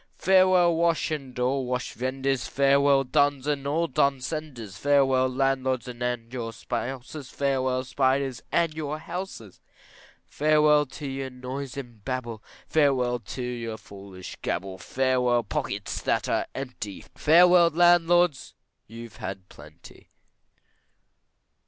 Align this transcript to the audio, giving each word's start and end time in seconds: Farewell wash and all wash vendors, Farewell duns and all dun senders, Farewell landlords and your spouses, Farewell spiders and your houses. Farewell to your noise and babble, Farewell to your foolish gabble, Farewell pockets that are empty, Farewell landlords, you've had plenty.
Farewell 0.17 0.73
wash 0.75 1.11
and 1.11 1.37
all 1.37 1.63
wash 1.67 1.93
vendors, 1.93 2.47
Farewell 2.47 3.03
duns 3.03 3.45
and 3.45 3.67
all 3.67 3.85
dun 3.85 4.19
senders, 4.19 4.75
Farewell 4.75 5.27
landlords 5.29 5.87
and 5.87 6.33
your 6.33 6.51
spouses, 6.53 7.29
Farewell 7.29 7.83
spiders 7.83 8.41
and 8.51 8.73
your 8.73 8.97
houses. 8.97 9.59
Farewell 10.25 10.87
to 10.87 11.07
your 11.07 11.29
noise 11.29 11.77
and 11.77 12.03
babble, 12.03 12.43
Farewell 12.65 13.19
to 13.19 13.43
your 13.43 13.77
foolish 13.77 14.39
gabble, 14.41 14.79
Farewell 14.79 15.43
pockets 15.43 16.01
that 16.01 16.27
are 16.27 16.47
empty, 16.55 17.05
Farewell 17.13 17.69
landlords, 17.69 18.55
you've 18.87 19.17
had 19.17 19.47
plenty. 19.49 20.09